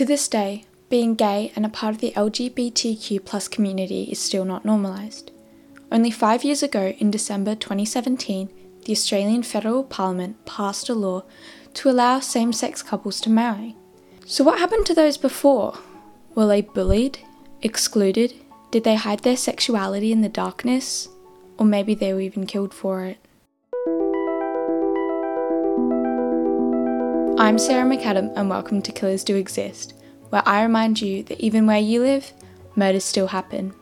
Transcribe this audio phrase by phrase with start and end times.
[0.00, 4.46] To this day, being gay and a part of the LGBTQ plus community is still
[4.46, 5.30] not normalised.
[5.92, 8.48] Only five years ago, in December 2017,
[8.86, 11.24] the Australian Federal Parliament passed a law
[11.74, 13.76] to allow same sex couples to marry.
[14.24, 15.76] So, what happened to those before?
[16.34, 17.18] Were they bullied?
[17.60, 18.32] Excluded?
[18.70, 21.10] Did they hide their sexuality in the darkness?
[21.58, 23.18] Or maybe they were even killed for it?
[27.50, 29.94] I'm Sarah McAdam, and welcome to Killers Do Exist,
[30.28, 32.32] where I remind you that even where you live,
[32.76, 33.74] murders still happen.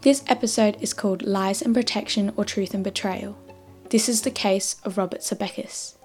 [0.00, 3.36] This episode is called Lies and Protection or Truth and Betrayal.
[3.90, 5.96] This is the case of Robert Sabeckis.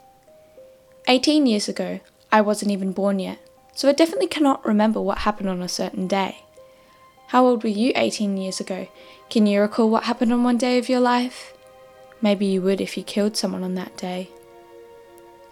[1.07, 2.01] 18 years ago,
[2.33, 3.39] I wasn't even born yet,
[3.73, 6.43] so I definitely cannot remember what happened on a certain day.
[7.27, 8.89] How old were you 18 years ago?
[9.29, 11.53] Can you recall what happened on one day of your life?
[12.21, 14.31] Maybe you would if you killed someone on that day.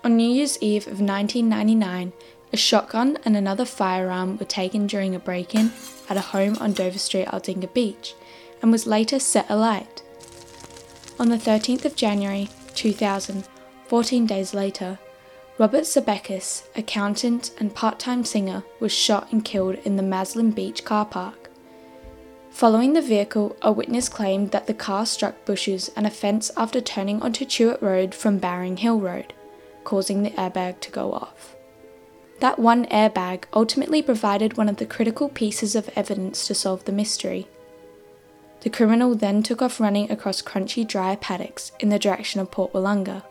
[0.06, 2.14] On New Year's Eve of 1999,
[2.54, 5.72] a shotgun and another firearm were taken during a break in
[6.08, 8.14] at a home on Dover Street, Aldinga Beach,
[8.62, 10.04] and was later set alight.
[11.20, 13.48] On the 13th of January 2000,
[13.88, 15.00] 14 days later,
[15.58, 20.86] Robert Sabeckis, accountant and part time singer, was shot and killed in the Maslin Beach
[20.86, 21.50] car park.
[22.52, 26.80] Following the vehicle, a witness claimed that the car struck bushes and a fence after
[26.80, 29.34] turning onto Chewett Road from Bowring Hill Road,
[29.86, 31.56] causing the airbag to go off.
[32.42, 36.92] That one airbag ultimately provided one of the critical pieces of evidence to solve the
[36.92, 37.48] mystery.
[38.62, 42.74] The criminal then took off running across crunchy dry paddocks in the direction of Port
[42.74, 43.24] Willunga.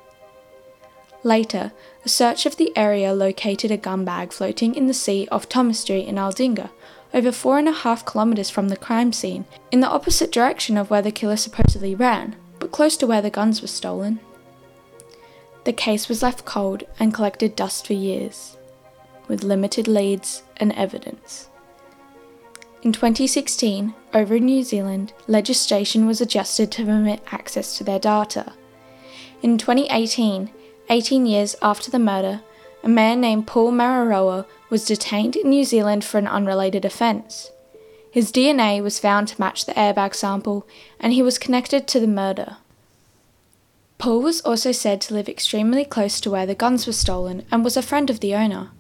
[1.23, 1.73] Later,
[2.05, 5.81] a search of the area located a gun bag floating in the sea off Thomas
[5.81, 6.71] Street in Aldinga,
[7.13, 10.91] over four and a half kilometres from the crime scene, in the opposite direction of
[10.91, 14.21] where the killer supposedly ran, but close to where the guns were stolen.
[15.65, 18.57] The case was left cold and collected dust for years,
[19.29, 21.49] with limited leads and evidence.
[22.83, 28.53] In 2016, over in New Zealand, legislation was adjusted to permit access to their data.
[29.41, 30.51] In 2018,
[30.91, 32.43] 18 years after the murder,
[32.83, 37.51] a man named Paul Mararoa was detained in New Zealand for an unrelated offence.
[38.11, 40.67] His DNA was found to match the airbag sample,
[41.01, 42.59] and he was connected to the murder.
[43.99, 47.65] Paul was also said to live extremely close to where the guns were stolen and
[47.65, 48.71] was a friend of the owner.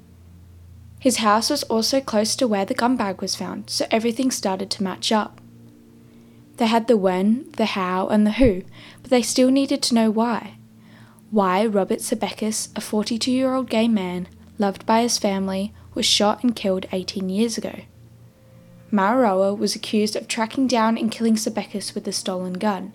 [0.98, 4.70] His house was also close to where the gun bag was found, so everything started
[4.70, 5.41] to match up.
[6.56, 8.62] They had the when, the how, and the who,
[9.02, 10.56] but they still needed to know why.
[11.31, 16.42] Why Robert Sabeckis, a 42 year old gay man, loved by his family, was shot
[16.42, 17.81] and killed 18 years ago.
[18.92, 22.92] Mararoa was accused of tracking down and killing Sabeckis with the stolen gun,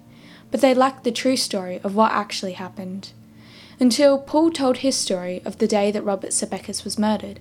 [0.52, 3.12] but they lacked the true story of what actually happened.
[3.80, 7.40] Until Paul told his story of the day that Robert Sabeckis was murdered.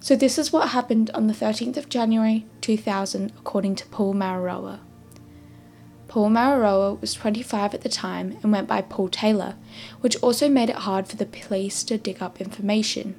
[0.00, 4.80] So this is what happened on the 13th of January 2000 according to Paul Mararoa.
[6.08, 9.56] Paul Mararoa was 25 at the time and went by Paul Taylor,
[10.00, 13.14] which also made it hard for the police to dig up information.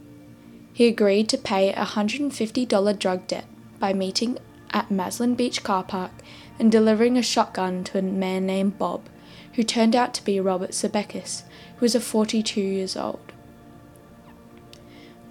[0.73, 3.45] He agreed to pay a $150 drug debt
[3.79, 4.38] by meeting
[4.71, 6.11] at Maslin Beach car park
[6.59, 9.09] and delivering a shotgun to a man named Bob,
[9.57, 11.41] who turned out to be Robert Sabeckis,
[11.78, 13.34] who was a 42 years old.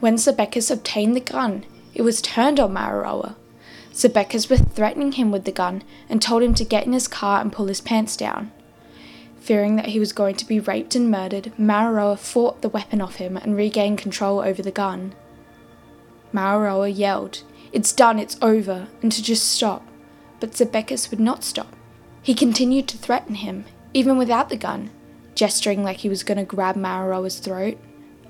[0.00, 1.64] When Sabeckis obtained the gun,
[1.94, 3.36] it was turned on Mararoa.
[3.92, 7.40] Sabeckis was threatening him with the gun and told him to get in his car
[7.40, 8.50] and pull his pants down.
[9.38, 13.16] Fearing that he was going to be raped and murdered, Mararoa fought the weapon off
[13.16, 15.14] him and regained control over the gun.
[16.34, 19.86] Mararoa yelled, It's done, it's over, and to just stop,
[20.40, 21.76] but Sabeckis would not stop.
[22.22, 24.90] He continued to threaten him, even without the gun,
[25.34, 27.78] gesturing like he was going to grab Mararoa's throat,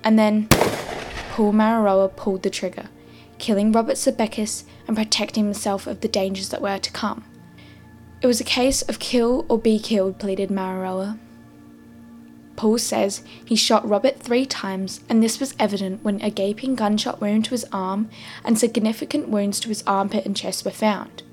[0.05, 0.47] and then
[1.33, 2.89] Paul Mararoa pulled the trigger,
[3.39, 7.25] killing Robert Sabeckis and protecting himself of the dangers that were to come.
[8.23, 11.19] It was a case of kill or be killed, pleaded Mararoa.
[12.55, 17.21] Paul says he shot Robert three times, and this was evident when a gaping gunshot
[17.21, 18.09] wound to his arm
[18.45, 21.25] and significant wounds to his armpit and chest were found.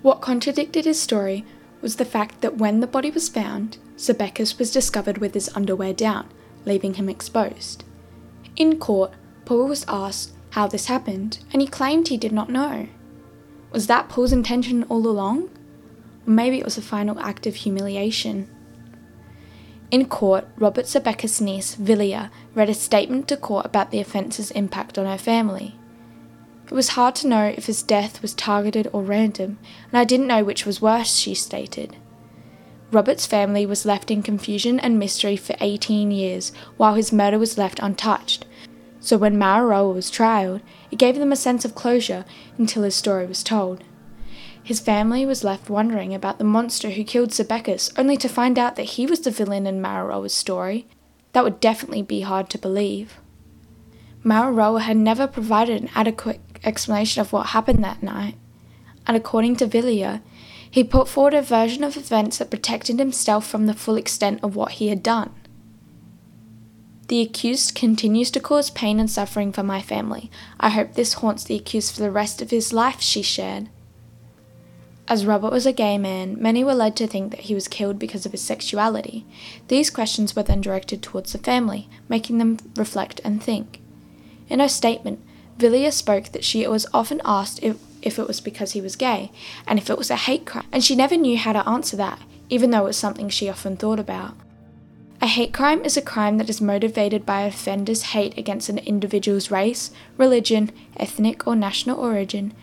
[0.00, 1.44] What contradicted his story
[1.80, 5.92] was the fact that when the body was found, Sabeckis was discovered with his underwear
[5.92, 6.28] down,
[6.64, 7.84] leaving him exposed.
[8.56, 9.12] In court,
[9.44, 12.88] Paul was asked how this happened, and he claimed he did not know.
[13.70, 15.50] Was that Paul's intention all along?
[16.26, 18.48] Or maybe it was a final act of humiliation.
[19.90, 24.98] In court, Robert Sabeckis' niece, Villia, read a statement to court about the offence's impact
[24.98, 25.77] on her family.
[26.70, 29.58] It was hard to know if his death was targeted or random,
[29.90, 31.96] and I didn't know which was worse, she stated.
[32.90, 37.58] Robert's family was left in confusion and mystery for 18 years, while his murder was
[37.58, 38.44] left untouched,
[39.00, 40.60] so when Mararoa was trialed,
[40.90, 42.24] it gave them a sense of closure
[42.58, 43.84] until his story was told.
[44.62, 48.76] His family was left wondering about the monster who killed Sabeckis, only to find out
[48.76, 50.86] that he was the villain in Mararoa's story.
[51.32, 53.18] That would definitely be hard to believe.
[54.24, 58.34] Mararoa had never provided an adequate explanation of what happened that night,
[59.06, 60.20] and according to Villiers,
[60.70, 64.54] he put forward a version of events that protected himself from the full extent of
[64.54, 65.30] what he had done.
[67.08, 70.30] The accused continues to cause pain and suffering for my family.
[70.60, 73.70] I hope this haunts the accused for the rest of his life, she shared.
[75.08, 77.98] As Robert was a gay man, many were led to think that he was killed
[77.98, 79.24] because of his sexuality.
[79.68, 83.80] These questions were then directed towards the family, making them reflect and think.
[84.50, 85.24] In her statement,
[85.58, 89.30] Villiers spoke that she was often asked if, if it was because he was gay,
[89.66, 92.20] and if it was a hate crime, and she never knew how to answer that,
[92.48, 94.34] even though it was something she often thought about.
[95.20, 98.78] A hate crime is a crime that is motivated by an offender's hate against an
[98.78, 102.54] individual's race, religion, ethnic or national origin,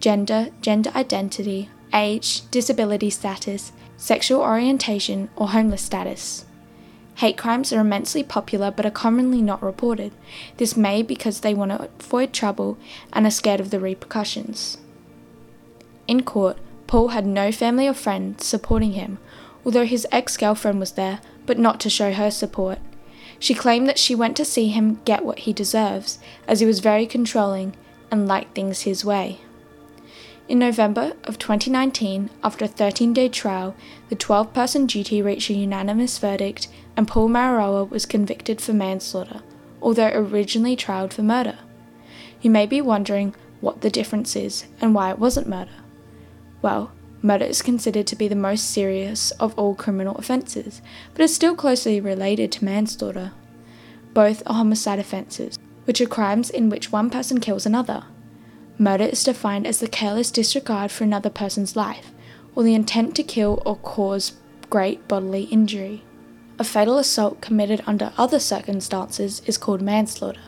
[0.00, 6.46] gender, gender identity, age, disability status, sexual orientation, or homeless status.
[7.18, 10.12] Hate crimes are immensely popular but are commonly not reported.
[10.56, 12.78] This may because they want to avoid trouble
[13.12, 14.78] and are scared of the repercussions.
[16.06, 19.18] In court, Paul had no family or friends supporting him,
[19.64, 22.78] although his ex girlfriend was there, but not to show her support.
[23.40, 26.78] She claimed that she went to see him get what he deserves, as he was
[26.78, 27.74] very controlling
[28.12, 29.40] and liked things his way.
[30.48, 33.76] In November of 2019, after a 13 day trial,
[34.08, 39.42] the 12 person duty reached a unanimous verdict and Paul Mararoa was convicted for manslaughter,
[39.82, 41.58] although originally trialed for murder.
[42.40, 45.82] You may be wondering what the difference is and why it wasn't murder.
[46.62, 50.80] Well, murder is considered to be the most serious of all criminal offences,
[51.12, 53.32] but is still closely related to manslaughter.
[54.14, 58.04] Both are homicide offences, which are crimes in which one person kills another.
[58.80, 62.12] Murder is defined as the careless disregard for another person's life,
[62.54, 64.34] or the intent to kill or cause
[64.70, 66.04] great bodily injury.
[66.60, 70.40] A fatal assault committed under other circumstances is called manslaughter.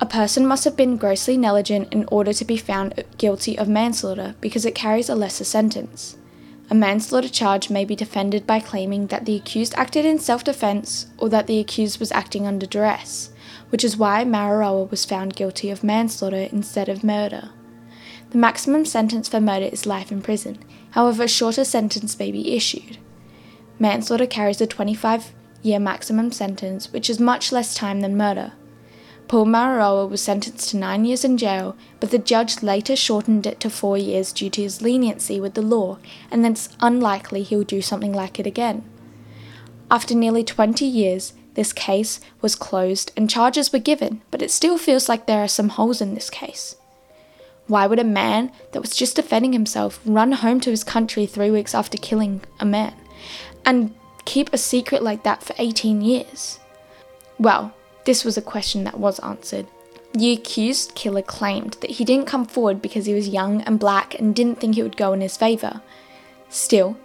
[0.00, 4.34] A person must have been grossly negligent in order to be found guilty of manslaughter
[4.40, 6.16] because it carries a lesser sentence.
[6.70, 11.06] A manslaughter charge may be defended by claiming that the accused acted in self defense
[11.18, 13.30] or that the accused was acting under duress,
[13.68, 17.50] which is why Mararoa was found guilty of manslaughter instead of murder.
[18.34, 20.58] The maximum sentence for murder is life in prison,
[20.90, 22.98] however, a shorter sentence may be issued.
[23.78, 25.32] Manslaughter carries a 25
[25.62, 28.54] year maximum sentence, which is much less time than murder.
[29.28, 33.60] Paul Mararoa was sentenced to nine years in jail, but the judge later shortened it
[33.60, 35.98] to four years due to his leniency with the law,
[36.28, 38.82] and it's unlikely he'll do something like it again.
[39.92, 44.76] After nearly 20 years, this case was closed and charges were given, but it still
[44.76, 46.74] feels like there are some holes in this case.
[47.66, 51.50] Why would a man that was just defending himself run home to his country three
[51.50, 52.94] weeks after killing a man
[53.64, 53.94] and
[54.26, 56.58] keep a secret like that for 18 years?
[57.38, 57.74] Well,
[58.04, 59.66] this was a question that was answered.
[60.12, 64.18] The accused killer claimed that he didn't come forward because he was young and black
[64.18, 65.80] and didn't think it would go in his favour.
[66.48, 66.96] Still,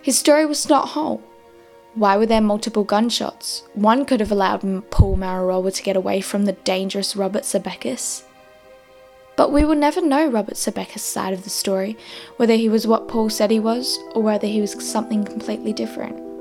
[0.00, 1.22] his story was not whole.
[1.94, 3.64] Why were there multiple gunshots?
[3.74, 8.24] One could have allowed Paul Mararoa to get away from the dangerous Robert Sabeckis.
[9.36, 11.96] But we will never know Robert Sabeckis' side of the story,
[12.36, 16.33] whether he was what Paul said he was or whether he was something completely different.